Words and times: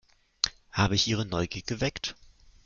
Habe 0.71 0.95
ich 0.95 1.07
Ihre 1.07 1.27
Neugier 1.27 1.61
geweckt? 1.61 2.15